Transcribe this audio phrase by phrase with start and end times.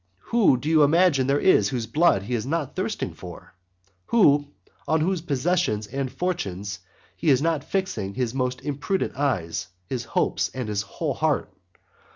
[0.33, 3.53] Who do you imagine there is whose blood he is not thirsting for?
[4.07, 4.47] who,
[4.87, 6.79] on whose possessions and fortunes
[7.15, 11.53] he is not fixing his most impudent eyes, his hopes, and his whole heart?